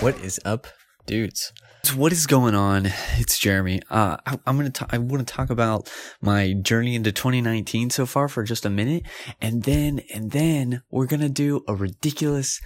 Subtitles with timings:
[0.00, 0.66] What is up,
[1.06, 1.54] dudes?
[1.94, 2.92] What is going on?
[3.16, 3.80] It's Jeremy.
[3.90, 4.70] Uh, I, am gonna.
[4.90, 9.04] I want to talk about my journey into 2019 so far for just a minute,
[9.40, 12.60] and then and then we're gonna do a ridiculous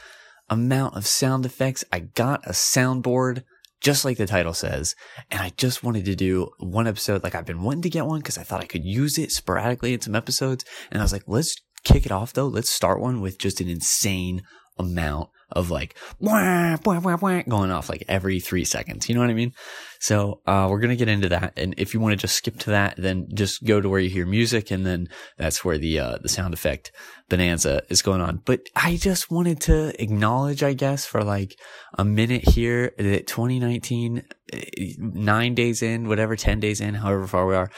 [0.51, 1.85] amount of sound effects.
[1.93, 3.45] I got a soundboard,
[3.81, 4.97] just like the title says,
[5.31, 7.23] and I just wanted to do one episode.
[7.23, 9.95] Like I've been wanting to get one because I thought I could use it sporadically
[9.95, 11.55] in some episodes, and I was like, let's
[11.85, 12.49] kick it off though.
[12.49, 14.43] Let's start one with just an insane
[14.77, 19.09] amount of like wah, wah, wah, wah, going off like every three seconds.
[19.09, 19.53] You know what I mean?
[20.01, 22.71] So uh, we're gonna get into that, and if you want to just skip to
[22.71, 26.19] that, then just go to where you hear music, and then that's where the uh,
[26.23, 26.93] the sound effect
[27.29, 28.41] bonanza is going on.
[28.45, 31.55] But I just wanted to acknowledge, I guess, for like
[31.99, 34.23] a minute here that 2019,
[34.53, 34.65] eh,
[34.99, 37.71] nine days in, whatever, ten days in, however far we are,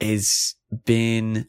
[0.00, 1.46] has been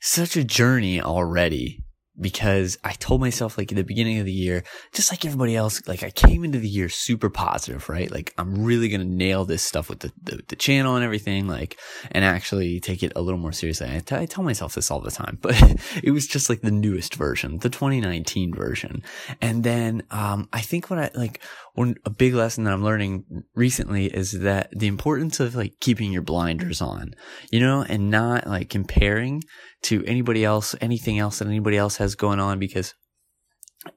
[0.00, 1.84] such a journey already
[2.20, 5.86] because I told myself like at the beginning of the year, just like everybody else,
[5.86, 8.10] like I came into the year super positive, right?
[8.10, 11.46] Like I'm really going to nail this stuff with the, the, the, channel and everything,
[11.46, 11.78] like,
[12.12, 13.88] and actually take it a little more seriously.
[13.90, 15.54] I, t- I tell myself this all the time, but
[16.02, 19.02] it was just like the newest version, the 2019 version.
[19.40, 21.40] And then, um, I think what I like,
[21.74, 26.12] one, a big lesson that I'm learning recently is that the importance of like keeping
[26.12, 27.14] your blinders on,
[27.50, 29.42] you know, and not like comparing
[29.82, 32.94] to anybody else, anything else that anybody else has going on because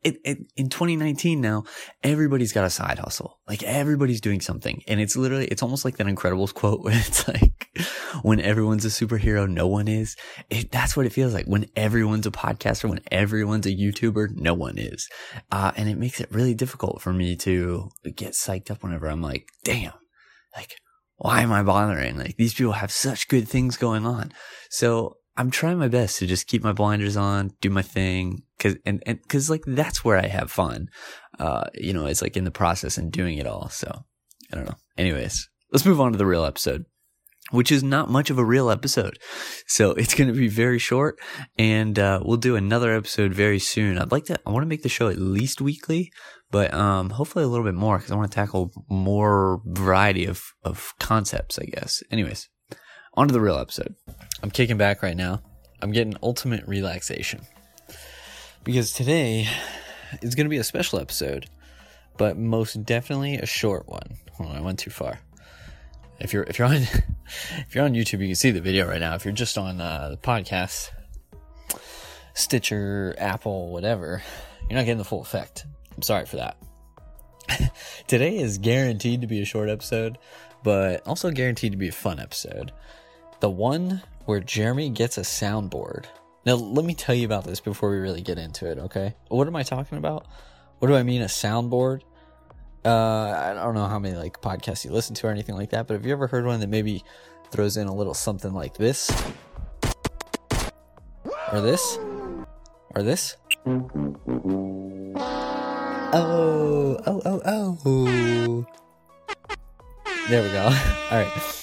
[0.02, 1.66] it, it, in 2019 now,
[2.04, 3.40] everybody's got a side hustle.
[3.48, 4.82] Like everybody's doing something.
[4.88, 7.52] And it's literally, it's almost like that Incredibles quote where it's like,
[8.22, 10.16] when everyone's a superhero, no one is.
[10.50, 11.48] It, that's what it feels like.
[11.48, 15.10] When everyone's a podcaster, when everyone's a YouTuber, no one is.
[15.52, 19.22] Uh, and it makes it really difficult for me to get psyched up whenever I'm
[19.22, 19.94] like, damn,
[20.56, 20.76] like,
[21.18, 22.18] why am I bothering?
[22.18, 24.34] Like these people have such good things going on.
[24.70, 28.76] So I'm trying my best to just keep my blinders on, do my thing, cause,
[28.86, 30.90] and, and, cause like that's where I have fun.
[31.40, 33.70] Uh, you know, it's like in the process and doing it all.
[33.70, 34.06] So
[34.52, 34.76] I don't know.
[34.98, 36.86] Anyways, let's move on to the real episode,
[37.50, 39.18] which is not much of a real episode.
[39.66, 41.20] So it's going to be very short
[41.58, 43.98] and, uh, we'll do another episode very soon.
[43.98, 46.12] I'd like to, I want to make the show at least weekly,
[46.52, 50.44] but, um, hopefully a little bit more because I want to tackle more variety of,
[50.64, 52.04] of concepts, I guess.
[52.12, 52.50] Anyways,
[53.16, 53.96] on to the real episode.
[54.44, 55.42] I'm kicking back right now.
[55.82, 57.44] I'm getting ultimate relaxation.
[58.66, 59.48] Because today
[60.22, 61.46] is going to be a special episode,
[62.18, 64.18] but most definitely a short one.
[64.34, 65.22] Hold on, I went too far.
[66.20, 66.74] If you're if you're on
[67.58, 69.16] if you're on YouTube, you can see the video right now.
[69.16, 70.90] If you're just on uh, the podcast,
[72.34, 74.22] Stitcher, Apple, whatever,
[74.70, 75.66] you're not getting the full effect.
[75.96, 76.58] I'm sorry for that.
[78.08, 80.18] Today is guaranteed to be a short episode,
[80.64, 82.74] but also guaranteed to be a fun episode.
[83.40, 86.06] The one where Jeremy gets a soundboard.
[86.46, 89.16] Now, let me tell you about this before we really get into it, okay?
[89.30, 90.28] What am I talking about?
[90.80, 92.02] What do I mean, a soundboard?
[92.86, 95.88] Uh, I don't know how many like podcasts you listen to or anything like that,
[95.88, 97.04] but have you ever heard one that maybe
[97.50, 99.10] throws in a little something like this?
[101.52, 101.98] Or this?
[102.96, 103.38] Or this?
[106.16, 108.66] Oh, oh, oh, oh.
[110.28, 110.64] There we go.
[111.12, 111.63] All right.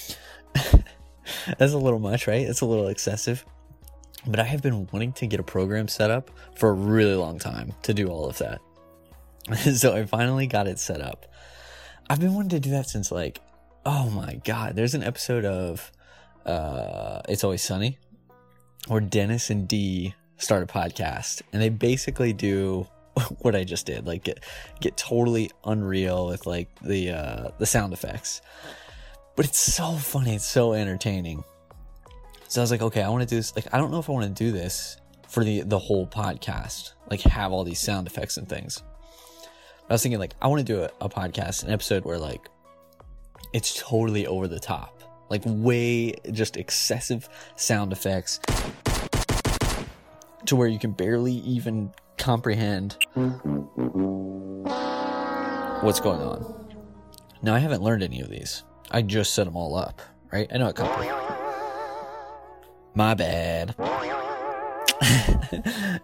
[1.57, 2.41] That's a little much, right?
[2.41, 3.45] It's a little excessive.
[4.27, 7.39] But I have been wanting to get a program set up for a really long
[7.39, 8.61] time to do all of that.
[9.75, 11.25] so I finally got it set up.
[12.09, 13.39] I've been wanting to do that since like,
[13.85, 15.91] oh my god, there's an episode of
[16.45, 17.97] uh It's Always Sunny
[18.87, 22.87] where Dennis and Dee start a podcast and they basically do
[23.39, 24.43] what I just did, like get
[24.79, 28.41] get totally unreal with like the uh the sound effects.
[29.35, 30.35] But it's so funny.
[30.35, 31.43] It's so entertaining.
[32.47, 33.55] So I was like, okay, I want to do this.
[33.55, 34.97] Like, I don't know if I want to do this
[35.29, 36.93] for the the whole podcast.
[37.09, 38.83] Like, have all these sound effects and things.
[39.81, 42.17] But I was thinking, like, I want to do a, a podcast, an episode where
[42.17, 42.49] like
[43.53, 48.39] it's totally over the top, like way just excessive sound effects,
[50.45, 52.97] to where you can barely even comprehend
[55.81, 56.67] what's going on.
[57.41, 58.63] Now, I haven't learned any of these.
[58.91, 60.01] I just set them all up,
[60.31, 60.47] right?
[60.53, 61.05] I know a couple.
[62.93, 63.73] My bad.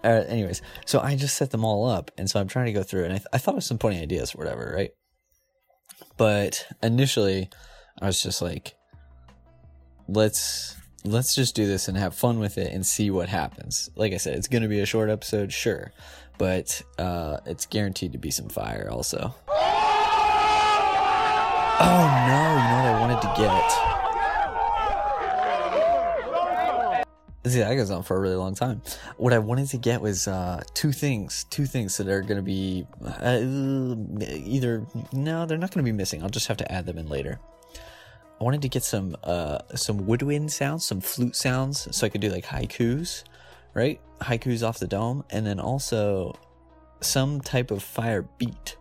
[0.03, 2.83] uh, anyways, so I just set them all up, and so I'm trying to go
[2.83, 4.91] through, and I, th- I thought of some funny ideas or whatever, right?
[6.15, 7.49] But initially,
[8.01, 8.75] I was just like,
[10.07, 13.89] let's let's just do this and have fun with it and see what happens.
[13.95, 15.91] Like I said, it's going to be a short episode, sure,
[16.37, 19.35] but uh, it's guaranteed to be some fire also.
[21.79, 22.46] Oh no,
[23.21, 23.97] to get?
[27.45, 28.81] See, that goes on for a really long time.
[29.15, 32.41] What I wanted to get was uh, two things, two things that are going to
[32.41, 36.23] be uh, either no, they're not going to be missing.
[36.23, 37.39] I'll just have to add them in later.
[38.39, 42.21] I wanted to get some uh, some woodwind sounds, some flute sounds, so I could
[42.21, 43.23] do like haikus,
[43.73, 43.99] right?
[44.21, 46.37] Haikus off the dome, and then also
[47.01, 48.77] some type of fire beat,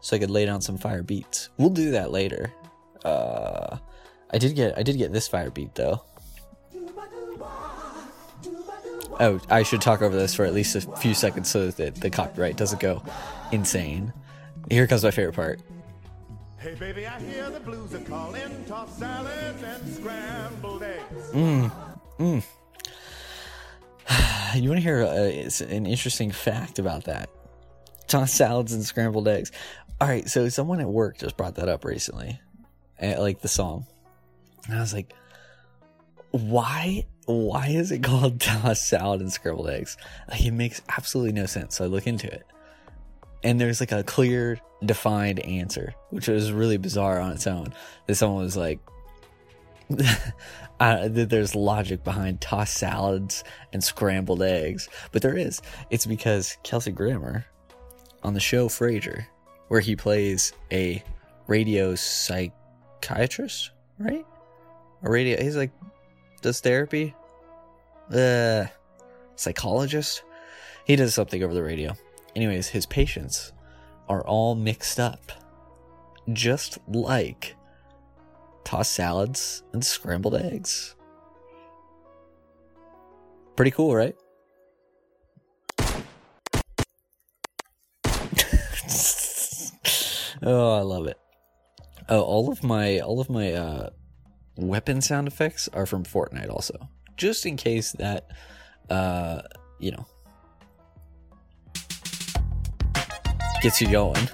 [0.00, 1.48] so I could lay down some fire beats.
[1.56, 2.52] We'll do that later.
[3.04, 3.78] Uh,
[4.30, 6.02] I did get I did get this fire beat though.
[9.20, 12.10] Oh, I should talk over this for at least a few seconds so that the
[12.10, 13.02] copyright doesn't go
[13.52, 14.12] insane.
[14.70, 15.60] Here comes my favorite part.
[16.58, 21.30] Hey baby, I hear the blues are calling, tossed salads and scrambled eggs.
[21.32, 21.72] Mmm,
[22.18, 22.42] mmm.
[24.62, 27.30] you want to hear uh, an interesting fact about that?
[28.06, 29.52] Tossed salads and scrambled eggs.
[30.00, 32.40] All right, so someone at work just brought that up recently,
[33.02, 33.86] eh, like the song,
[34.66, 35.12] and I was like,
[36.30, 39.96] why why is it called tossed salad and scrambled eggs?
[40.28, 41.76] Like it makes absolutely no sense.
[41.76, 42.46] So I look into it.
[43.44, 47.72] And there's like a clear, defined answer, which was really bizarre on its own.
[48.06, 48.78] That someone was like,
[50.78, 54.88] there's logic behind tossed salads and scrambled eggs.
[55.10, 55.60] But there is.
[55.90, 57.44] It's because Kelsey Grammer
[58.22, 59.26] on the show Frasier,
[59.68, 61.02] where he plays a
[61.48, 61.96] radio
[63.02, 64.24] psychiatrist, right?
[65.02, 65.72] A radio, he's like
[66.40, 67.14] does therapy.
[68.12, 68.66] Uh,
[69.36, 70.22] psychologist.
[70.84, 71.94] He does something over the radio.
[72.34, 73.52] Anyways, his patients
[74.08, 75.32] are all mixed up,
[76.32, 77.54] just like
[78.64, 80.96] tossed salads and scrambled eggs.
[83.54, 84.16] Pretty cool, right?
[90.42, 91.21] oh, I love it.
[92.08, 93.90] Oh, all of my all of my uh
[94.56, 96.88] weapon sound effects are from Fortnite also.
[97.16, 98.30] Just in case that
[98.90, 99.42] uh
[99.78, 100.06] you know
[103.62, 104.28] gets you going.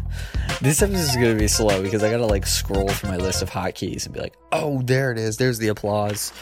[0.60, 3.50] this episode is gonna be slow because I gotta like scroll through my list of
[3.50, 6.32] hotkeys and be like, oh there it is, there's the applause.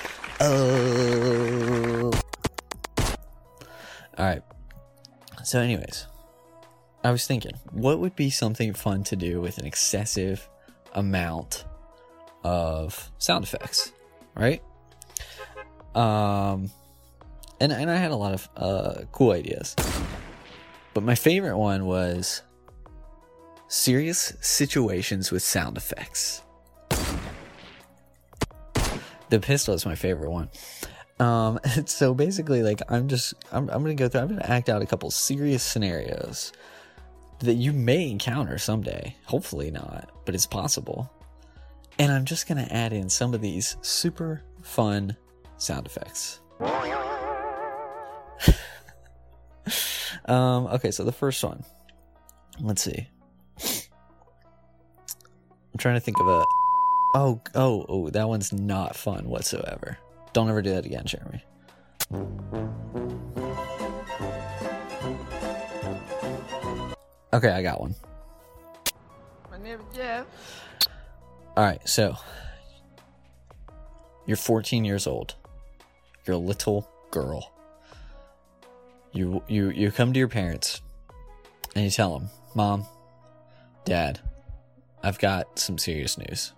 [0.40, 2.10] Oh
[4.18, 4.42] Alright.
[5.42, 6.06] So anyways,
[7.02, 10.48] I was thinking, what would be something fun to do with an excessive
[10.94, 11.64] amount
[12.42, 13.92] of sound effects,
[14.34, 14.62] right?
[15.94, 16.70] Um,
[17.60, 19.74] and and I had a lot of uh, cool ideas,
[20.92, 22.42] but my favorite one was
[23.68, 26.42] serious situations with sound effects.
[29.30, 30.50] The pistol is my favorite one.
[31.18, 34.20] Um, so basically, like I'm just I'm I'm gonna go through.
[34.20, 36.52] I'm gonna act out a couple serious scenarios
[37.44, 39.16] that you may encounter someday.
[39.24, 41.10] Hopefully not, but it's possible.
[41.98, 45.16] And I'm just going to add in some of these super fun
[45.58, 46.40] sound effects.
[50.26, 51.64] um, okay, so the first one.
[52.60, 53.08] Let's see.
[55.74, 56.44] I'm trying to think of a.
[57.16, 59.98] Oh, oh, oh, that one's not fun whatsoever.
[60.32, 61.44] Don't ever do that again, Jeremy.
[67.34, 67.96] Okay, I got one.
[69.50, 70.24] My name is Jeff.
[71.56, 72.14] All right, so
[74.24, 75.34] you're 14 years old.
[76.24, 77.50] You're a little girl.
[79.10, 80.80] You you you come to your parents
[81.74, 82.86] and you tell them, "Mom,
[83.84, 84.20] Dad,
[85.02, 86.52] I've got some serious news."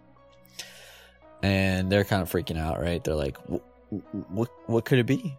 [1.42, 3.02] And they're kind of freaking out, right?
[3.02, 5.38] They're like, "What what could it be?"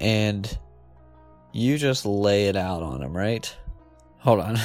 [0.00, 0.58] And
[1.52, 3.56] you just lay it out on them, right?
[4.20, 4.58] Hold on.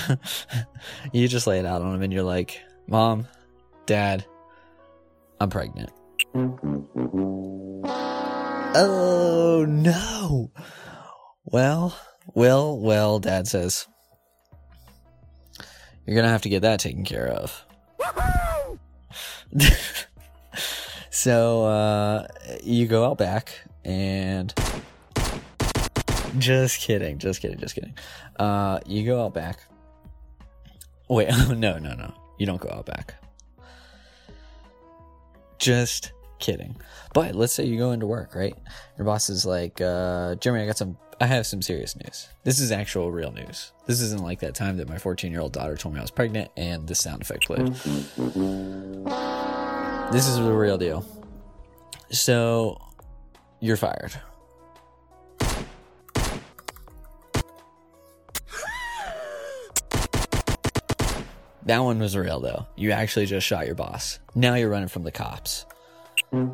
[1.14, 3.28] you just lay it out on them and you're like, Mom,
[3.86, 4.26] Dad,
[5.40, 5.92] I'm pregnant.
[8.78, 10.52] Oh no.
[11.46, 11.98] Well,
[12.34, 13.88] well, well, Dad says.
[16.06, 17.66] You're gonna have to get that taken care of.
[21.10, 22.28] so uh,
[22.64, 24.54] you go out back and
[26.40, 27.94] just kidding, just kidding, just kidding.
[28.38, 29.60] Uh, you go out back.
[31.08, 32.14] Wait, no, no, no.
[32.38, 33.16] You don't go out back.
[35.58, 36.76] Just kidding.
[37.14, 38.56] But let's say you go into work, right?
[38.98, 42.28] Your boss is like, uh, Jeremy, I got some, I have some serious news.
[42.44, 43.72] This is actual real news.
[43.86, 46.12] This isn't like that time that my 14 year old daughter told me I was
[46.12, 47.68] pregnant and the sound effect played.
[50.12, 51.06] This is the real deal.
[52.12, 52.82] So,
[53.60, 54.14] you're fired.
[61.66, 62.68] That one was real though.
[62.76, 64.20] You actually just shot your boss.
[64.36, 65.66] Now you're running from the cops.
[66.30, 66.46] Why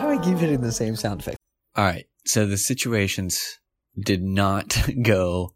[0.00, 1.36] do I keep hitting the same sound effect?
[1.76, 2.06] All right.
[2.26, 3.58] So the situations
[3.98, 5.54] did not go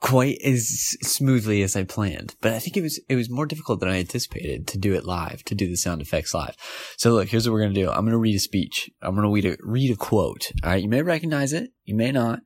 [0.00, 0.66] quite as
[1.00, 3.98] smoothly as I planned, but I think it was it was more difficult than I
[3.98, 6.56] anticipated to do it live, to do the sound effects live.
[6.98, 7.88] So look, here's what we're gonna do.
[7.88, 8.90] I'm gonna read a speech.
[9.00, 10.52] I'm gonna read a read a quote.
[10.62, 12.40] All right, you may recognize it, you may not,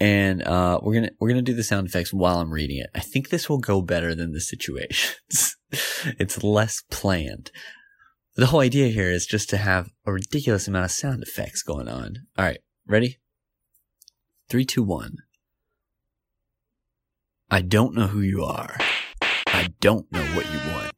[0.00, 2.90] and uh, we're gonna we're gonna do the sound effects while I'm reading it.
[2.94, 5.56] I think this will go better than the situations.
[6.18, 7.50] it's less planned.
[8.36, 11.88] The whole idea here is just to have a ridiculous amount of sound effects going
[11.88, 12.26] on.
[12.38, 13.18] All right, ready?
[14.48, 15.16] Three, two, one.
[17.50, 18.76] I don't know who you are.
[19.20, 20.92] I don't know what you want.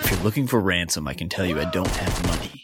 [0.00, 2.63] If you're looking for ransom, I can tell you I don't have money.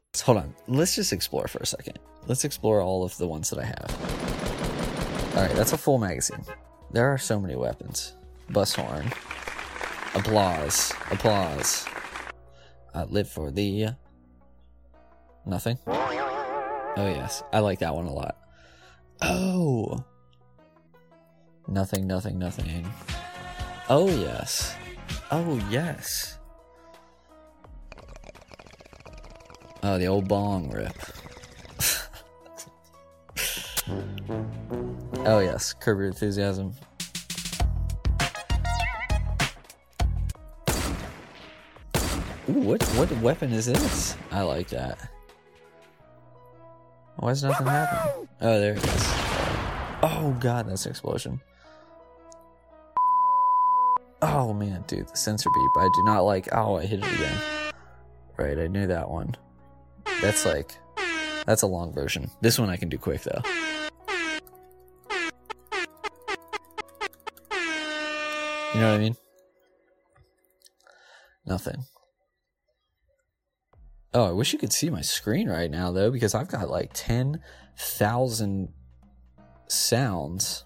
[0.19, 0.53] Hold on.
[0.67, 1.97] Let's just explore for a second.
[2.27, 5.35] Let's explore all of the ones that I have.
[5.35, 6.43] All right, that's a full magazine.
[6.91, 8.13] There are so many weapons.
[8.49, 9.11] Bus horn.
[10.13, 10.93] Applause.
[11.09, 11.85] Applause.
[12.93, 13.87] I live for the...
[15.45, 15.79] Nothing?
[15.87, 17.41] Oh, yes.
[17.53, 18.37] I like that one a lot.
[19.21, 20.03] Oh.
[21.67, 22.91] Nothing, nothing, nothing.
[23.89, 24.75] Oh, yes.
[25.31, 26.37] Oh, yes.
[29.83, 30.93] Oh, the old bong rip.
[35.25, 35.73] oh, yes.
[35.73, 36.73] Curb Your Enthusiasm.
[42.49, 44.15] Ooh, what, what weapon is this?
[44.31, 44.99] I like that.
[47.17, 48.27] Why is nothing happening?
[48.41, 49.03] Oh, there it is.
[50.03, 51.41] Oh, God, that's an explosion.
[54.23, 55.71] Oh man, dude, the sensor beep.
[55.77, 56.47] I do not like.
[56.51, 57.37] Oh, I hit it again.
[58.37, 59.35] Right, I knew that one.
[60.21, 60.71] That's like,
[61.45, 62.29] that's a long version.
[62.41, 63.41] This one I can do quick though.
[68.73, 69.17] You know what I mean?
[71.45, 71.83] Nothing.
[74.13, 76.91] Oh, I wish you could see my screen right now though, because I've got like
[76.93, 78.73] 10,000
[79.67, 80.65] sounds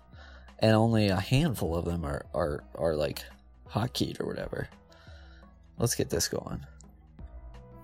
[0.60, 3.24] and only a handful of them are, are, are like
[3.70, 4.70] hotkeyed or whatever.
[5.78, 6.66] Let's get this going.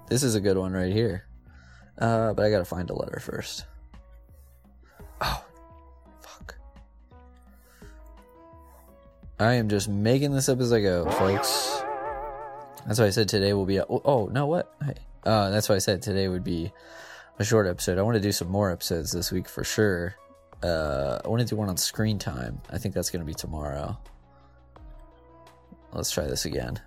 [0.07, 1.25] This is a good one right here.
[1.97, 3.65] Uh, but I gotta find a letter first.
[5.21, 5.43] Oh,
[6.21, 6.55] fuck.
[9.39, 11.83] I am just making this up as I go, folks.
[12.87, 13.77] That's why I said today will be.
[13.77, 14.73] A, oh, oh, no, what?
[14.83, 14.95] Hey.
[15.23, 16.71] Uh, that's why I said today would be
[17.37, 17.99] a short episode.
[17.99, 20.15] I want to do some more episodes this week for sure.
[20.63, 22.61] Uh, I want to do one on screen time.
[22.71, 23.97] I think that's going to be tomorrow.
[25.93, 26.79] Let's try this again.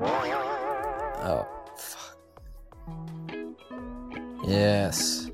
[0.00, 1.46] Oh.
[4.46, 5.30] Yes.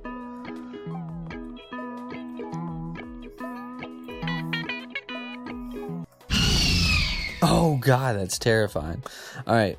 [7.42, 9.02] Oh god, that's terrifying.
[9.47, 9.78] All right.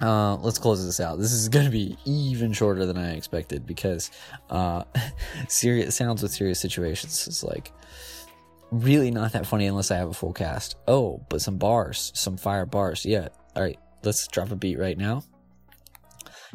[0.00, 1.18] Uh, let's close this out.
[1.18, 4.10] This is going to be even shorter than I expected because
[4.48, 4.84] uh,
[5.48, 7.72] serious sounds with serious situations is like
[8.70, 10.76] really not that funny unless I have a full cast.
[10.86, 13.04] Oh, but some bars, some fire bars.
[13.04, 13.28] Yeah.
[13.56, 15.24] All right, let's drop a beat right now.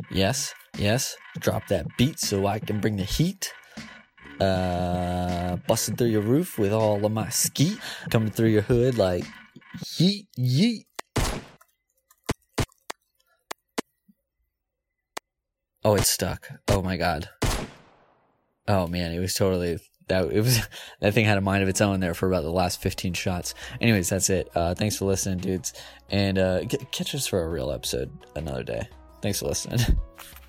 [0.09, 1.15] Yes, yes.
[1.39, 3.53] Drop that beat so I can bring the heat.
[4.39, 7.77] Uh, busting through your roof with all of my skeet
[8.09, 9.23] coming through your hood like
[9.85, 10.85] yeet yeet.
[15.85, 16.49] Oh, it's stuck.
[16.67, 17.29] Oh my god.
[18.67, 19.77] Oh man, it was totally
[20.07, 20.67] that it was
[20.99, 23.53] that thing had a mind of its own there for about the last 15 shots
[23.81, 25.73] anyways that's it uh, thanks for listening dudes
[26.09, 26.61] and uh,
[26.91, 28.87] catch us for a real episode another day
[29.21, 29.79] thanks for listening